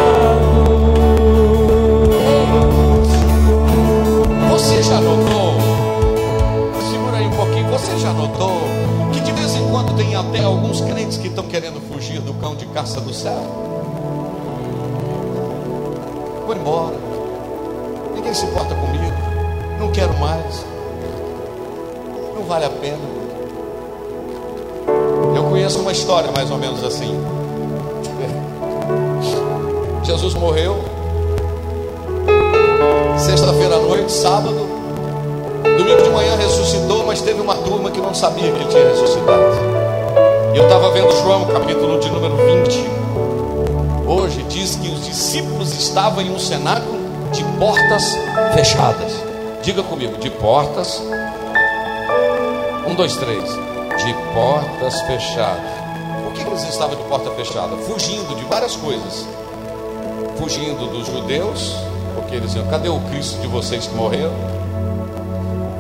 [4.87, 5.55] Já notou?
[6.91, 7.69] Segura aí um pouquinho.
[7.71, 8.53] Você já notou
[9.13, 12.55] que de vez em quando tem até alguns crentes que estão querendo fugir do cão
[12.55, 13.43] de caça do céu?
[16.47, 16.97] Vou embora.
[18.15, 19.05] Ninguém se importa comigo.
[19.79, 20.65] Não quero mais.
[22.35, 23.17] Não vale a pena
[25.57, 27.19] conheço uma história mais ou menos assim.
[30.05, 30.77] Jesus morreu,
[33.17, 34.76] sexta-feira à noite, sábado,
[35.77, 39.45] domingo de manhã ressuscitou, mas teve uma turma que não sabia que ele tinha ressuscitado.
[40.55, 42.97] Eu estava vendo João, capítulo de número 20.
[44.07, 46.99] Hoje diz que os discípulos estavam em um cenáculo
[47.31, 48.17] de portas
[48.55, 49.13] fechadas.
[49.63, 51.03] Diga comigo, de portas.
[52.87, 55.77] Um, dois, três de portas fechadas.
[56.25, 57.77] Por que eles estavam de porta fechada?
[57.77, 59.27] Fugindo de várias coisas.
[60.39, 61.77] Fugindo dos judeus,
[62.15, 64.31] porque eles diziam: cadê o Cristo de vocês que morreu?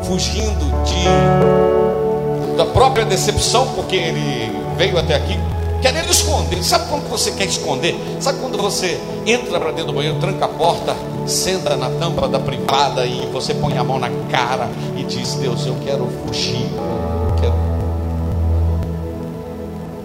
[0.07, 5.38] Fugindo de da própria decepção, porque ele veio até aqui
[5.82, 6.62] querendo esconder.
[6.64, 7.94] Sabe quando você quer esconder?
[8.20, 10.96] Sabe quando você entra para dentro do banheiro, tranca a porta,
[11.26, 15.66] senta na tampa da privada e você põe a mão na cara e diz: Deus,
[15.66, 16.66] eu quero fugir.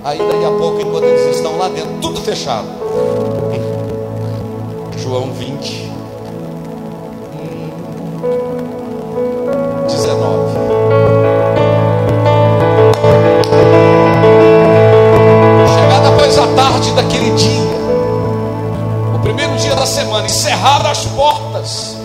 [0.04, 2.68] Aí daí a pouco, enquanto eles estão lá dentro, tudo fechado.
[4.98, 5.91] João 20.
[20.52, 21.98] Encerraram as portas,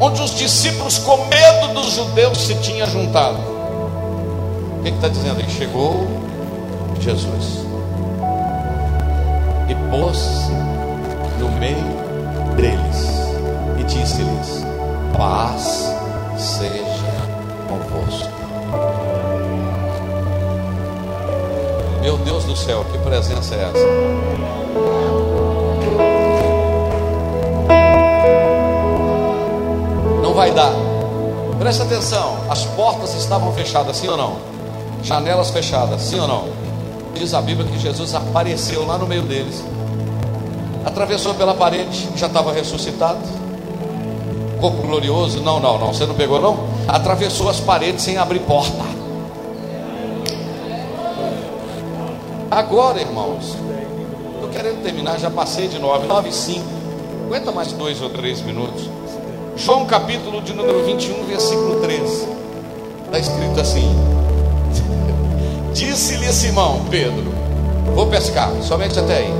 [0.00, 3.38] onde os discípulos, com medo dos judeus, se tinham juntado.
[3.38, 5.50] O que está dizendo aí?
[5.50, 6.06] Chegou
[7.00, 7.64] Jesus.
[9.68, 10.18] E pôs
[11.40, 11.76] no meio
[12.54, 13.08] deles
[13.80, 14.64] e disse-lhes:
[15.16, 15.90] Paz
[16.36, 17.16] seja
[17.66, 18.30] convosco.
[22.02, 25.25] Meu Deus do céu, que presença é essa?
[30.36, 30.70] Vai dar.
[31.58, 34.36] Presta atenção, as portas estavam fechadas, sim ou não?
[35.02, 36.44] Janelas fechadas, sim ou não?
[37.14, 39.64] Diz a Bíblia que Jesus apareceu lá no meio deles,
[40.84, 43.18] atravessou pela parede, já estava ressuscitado,
[44.60, 45.40] corpo glorioso.
[45.40, 46.58] Não, não, não, você não pegou, não?
[46.86, 48.84] Atravessou as paredes sem abrir porta.
[52.50, 53.56] Agora, irmãos,
[54.34, 56.64] estou querendo terminar, já passei de 9, 9 e 5.
[57.24, 58.86] Aguenta mais dois ou três minutos.
[59.56, 62.28] João capítulo de número 21, versículo 13.
[63.06, 63.90] Está escrito assim:
[65.72, 67.32] Disse-lhe Simão, Pedro:
[67.94, 69.32] Vou pescar, somente até aí.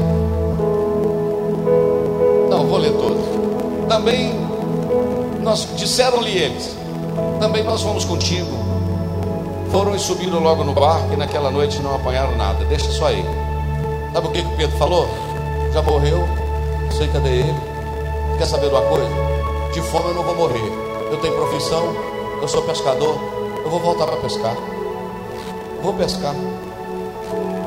[2.49, 3.87] Não, vou ler todo.
[3.87, 4.33] Também
[5.43, 6.75] nós disseram-lhe eles:
[7.39, 8.49] Também nós vamos contigo.
[9.71, 12.65] Foram e subiram logo no barco e naquela noite não apanharam nada.
[12.65, 13.23] Deixa só aí.
[14.15, 15.07] Sabe o que, que Pedro falou?
[15.75, 16.27] Já morreu,
[16.91, 17.55] sei cadê ele.
[18.39, 19.26] Quer saber de uma coisa?
[19.77, 20.73] De fome eu não vou morrer.
[21.11, 21.95] Eu tenho profissão,
[22.41, 23.21] eu sou pescador,
[23.63, 24.57] eu vou voltar para pescar.
[25.83, 26.35] Vou pescar.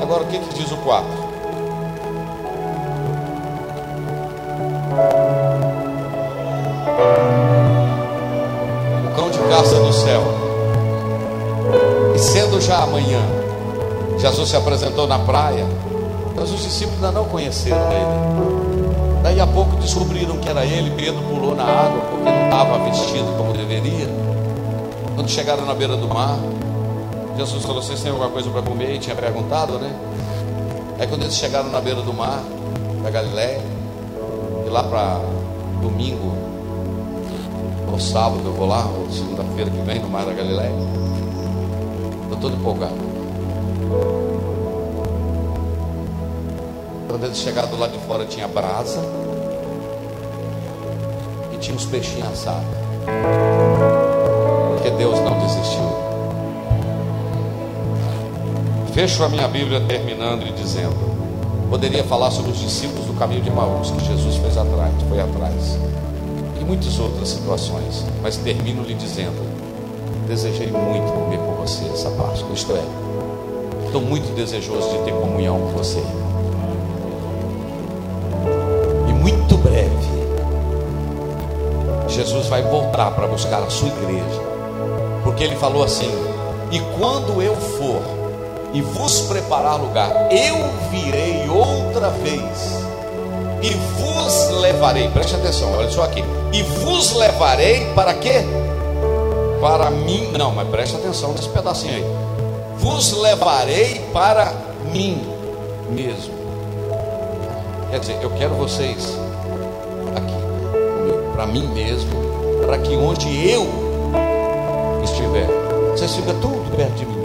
[0.01, 1.07] Agora o que, que diz o 4?
[9.05, 10.23] O cão de caça do céu.
[12.15, 13.21] E sendo já amanhã,
[14.17, 15.63] Jesus se apresentou na praia
[16.35, 18.58] Mas os discípulos ainda não conheceram ele.
[19.29, 20.89] Daí a pouco descobriram que era ele.
[20.89, 24.07] Pedro pulou na água porque não estava vestido como deveria.
[25.13, 26.39] Quando chegaram na beira do mar,
[27.37, 28.95] Jesus falou: Vocês têm alguma coisa para comer?
[28.95, 29.93] E tinha perguntado, né?
[30.99, 32.41] Aí quando eles chegaram na beira do mar,
[33.03, 33.61] da Galiléia,
[34.65, 35.21] e lá para
[35.79, 36.35] domingo,
[37.91, 40.73] ou sábado eu vou lá, ou segunda-feira que vem no Mar da Galiléia,
[42.23, 42.97] estou todo empolgado.
[47.07, 49.18] Quando eles chegaram lado de fora tinha brasa
[51.59, 52.65] tinha os peixinhos assados.
[54.73, 55.89] Porque Deus não desistiu.
[58.93, 60.95] Fecho a minha Bíblia terminando e dizendo:
[61.69, 65.77] poderia falar sobre os discípulos do caminho de Maús que Jesus fez atrás, foi atrás,
[66.59, 69.39] e muitas outras situações, mas termino lhe dizendo:
[70.27, 72.83] desejei muito comer com você essa Páscoa, isto é,
[73.85, 76.03] estou muito desejoso de ter comunhão com você.
[82.19, 84.41] Jesus vai voltar para buscar a sua igreja,
[85.23, 86.11] porque ele falou assim:
[86.69, 88.01] e quando eu for,
[88.73, 90.57] e vos preparar lugar, eu
[90.91, 92.83] virei outra vez
[93.63, 95.07] e vos levarei.
[95.11, 96.21] Preste atenção, olha só aqui.
[96.51, 98.43] E vos levarei para quê?
[99.61, 100.29] Para mim.
[100.37, 102.05] Não, mas preste atenção nesse pedacinho aí.
[102.79, 104.51] Vos levarei para
[104.91, 105.21] mim
[105.89, 106.33] mesmo.
[107.89, 109.17] Quer dizer, eu quero vocês
[111.39, 112.11] para mim mesmo,
[112.65, 113.65] para que onde eu
[115.05, 115.47] estiver,
[115.89, 117.15] vocês ficam tudo perto de mim.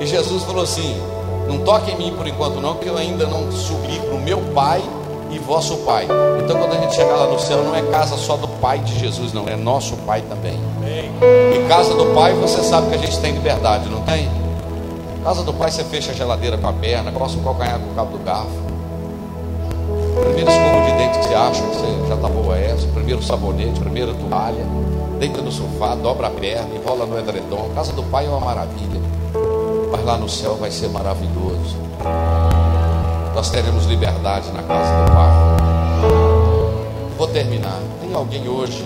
[0.00, 1.00] E Jesus falou assim:
[1.48, 4.38] Não toque em mim por enquanto, não, que eu ainda não subi para o meu
[4.54, 4.82] Pai
[5.30, 6.06] e vosso Pai.
[6.44, 8.98] Então, quando a gente chegar lá no céu, não é casa só do Pai de
[8.98, 10.60] Jesus, não, é nosso Pai também.
[11.54, 14.43] E casa do Pai, você sabe que a gente tem liberdade, não tem?
[15.24, 17.94] Casa do Pai, você fecha a geladeira com a perna, coça o calcanhar com o
[17.94, 18.50] cabo do garfo.
[20.22, 22.86] Primeiro escova de dente que você acha que você já está boa essa.
[22.88, 24.64] Primeiro sabonete, primeira toalha.
[25.18, 27.70] Deita no sofá, dobra a perna, enrola no edredom.
[27.74, 29.00] Casa do Pai é uma maravilha
[29.94, 31.76] mas lá no céu vai ser maravilhoso.
[33.32, 35.32] Nós teremos liberdade na casa do Pai.
[37.16, 37.80] Vou terminar.
[38.00, 38.84] Tem alguém hoje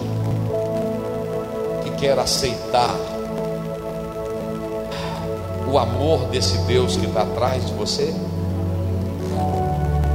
[1.83, 2.95] que quer aceitar
[5.71, 8.15] o amor desse Deus que está atrás de você?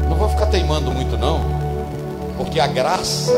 [0.10, 1.39] Não vou ficar teimando muito, não,
[2.38, 3.32] porque a graça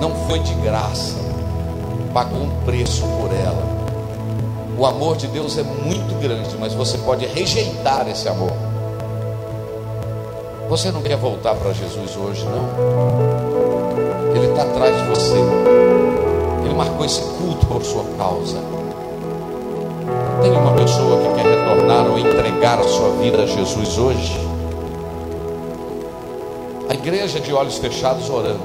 [0.00, 1.16] não foi de graça,
[2.12, 3.72] pagou um preço por ela.
[4.76, 8.52] O amor de Deus é muito grande, mas você pode rejeitar esse amor.
[10.68, 14.34] Você não quer voltar para Jesus hoje, não?
[14.34, 15.36] Ele está atrás de você.
[16.64, 18.81] Ele marcou esse culto por sua causa.
[20.42, 24.36] Tem uma pessoa que quer retornar ou entregar a sua vida a Jesus hoje?
[26.88, 28.60] A igreja de olhos fechados orando.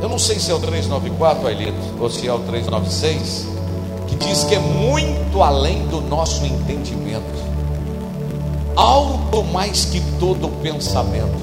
[0.00, 3.48] Eu não sei se é o 394, Ailito, ou se é o 396
[4.06, 7.24] que diz que é muito além do nosso entendimento,
[8.76, 11.36] alto mais que todo pensamento,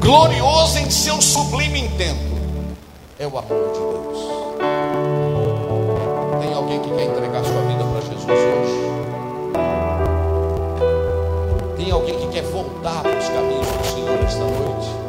[0.00, 2.32] glorioso em seu sublime intento,
[3.18, 3.91] é o amor de Deus.
[6.96, 8.76] Quer entregar sua vida para Jesus hoje?
[11.76, 15.01] Tem alguém que quer voltar para os caminhos do Senhor esta noite?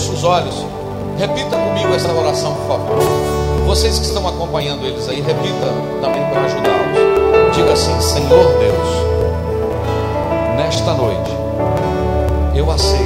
[0.00, 0.64] Feche os olhos.
[1.18, 2.96] Repita comigo essa oração, por favor.
[3.66, 5.66] Vocês que estão acompanhando eles aí, repita
[6.00, 7.54] também para ajudá-los.
[7.54, 8.88] Diga assim: Senhor Deus,
[10.56, 11.30] nesta noite
[12.54, 13.04] eu aceito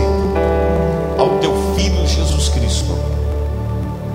[1.18, 2.94] ao teu filho Jesus Cristo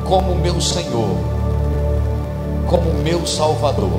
[0.06, 1.18] como meu Senhor,
[2.68, 3.90] como meu Salvador.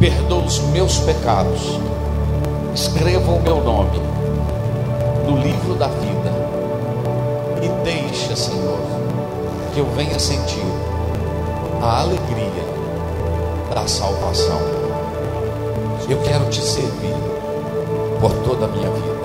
[0.00, 1.78] Perdoa os meus pecados.
[2.74, 3.98] Escreva o meu nome
[5.26, 6.35] no livro da vida
[7.86, 8.80] deixa, Senhor,
[9.72, 10.66] que eu venha sentir
[11.80, 12.66] a alegria
[13.72, 14.58] da salvação.
[16.08, 17.14] Eu quero te servir
[18.20, 19.16] por toda a minha vida.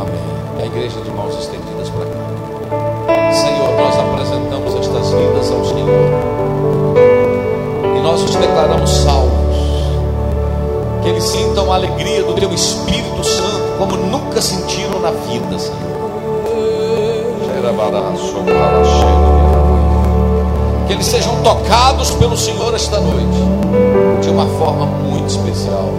[0.00, 0.58] Amém.
[0.58, 3.32] E a igreja de mãos estendidas para cá.
[3.32, 5.88] Senhor, nós apresentamos estas vidas ao Senhor.
[7.96, 9.56] E nós os declaramos salvos.
[11.04, 15.95] Que eles sintam a alegria do teu Espírito Santo como nunca sentiram na vida, Senhor.
[20.86, 23.38] Que eles sejam tocados pelo Senhor esta noite
[24.22, 25.90] de uma forma muito especial.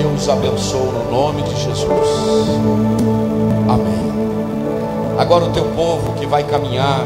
[0.00, 2.08] Eu os abençoo no nome de Jesus.
[3.68, 4.08] Amém.
[5.18, 7.04] Agora o teu povo que vai caminhar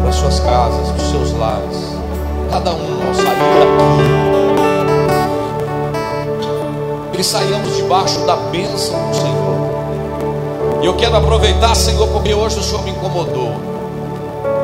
[0.00, 1.96] para suas casas, para os seus lares,
[2.50, 3.26] cada um ao sair
[7.10, 9.41] daqui, que saiamos debaixo da bênção do Senhor.
[10.82, 13.52] E eu quero aproveitar, Senhor, porque hoje o Senhor me incomodou.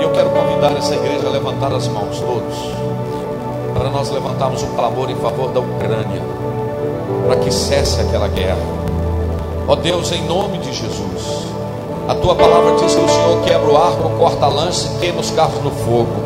[0.00, 2.58] E eu quero convidar essa igreja a levantar as mãos, todos,
[3.72, 6.20] para nós levantarmos um clamor em favor da Ucrânia,
[7.24, 8.58] para que cesse aquela guerra.
[9.68, 11.46] Ó Deus, em nome de Jesus,
[12.08, 15.20] a tua palavra diz que o Senhor quebra o arco, corta a lança e queima
[15.20, 16.16] os carros no fogo.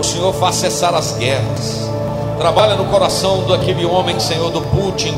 [0.00, 1.88] O Senhor faz cessar as guerras.
[2.36, 5.14] Trabalha no coração daquele homem, Senhor, do Putin,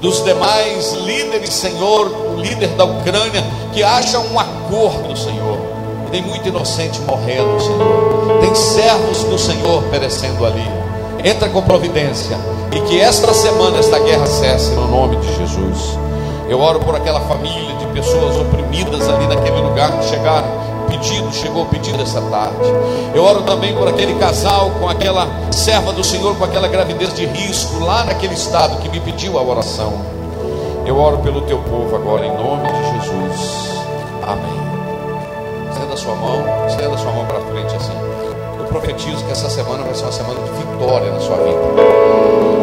[0.00, 5.58] dos demais líderes, Senhor, o líder da Ucrânia, que haja um acordo, Senhor.
[6.10, 8.40] Tem muito inocente morrendo, Senhor.
[8.40, 10.66] Tem servos do Senhor perecendo ali.
[11.22, 12.36] Entra com providência.
[12.72, 15.98] E que esta semana esta guerra cesse no nome de Jesus.
[16.48, 20.59] Eu oro por aquela família de pessoas oprimidas ali naquele lugar que chegaram.
[20.90, 22.56] Pedido, chegou o pedido essa tarde.
[23.14, 27.24] Eu oro também por aquele casal com aquela serva do Senhor com aquela gravidez de
[27.26, 29.92] risco lá naquele estado que me pediu a oração.
[30.84, 33.70] Eu oro pelo teu povo agora em nome de Jesus.
[34.26, 35.70] Amém.
[35.70, 37.92] Estenda sua mão, estenda sua mão para frente assim.
[38.58, 42.20] Eu profetizo que essa semana vai ser uma semana de vitória na sua vida.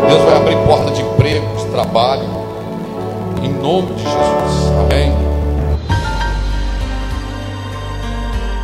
[0.10, 2.24] Deus vai abrir porta de emprego, de trabalho,
[3.42, 4.72] em nome de Jesus.
[4.86, 5.27] Amém.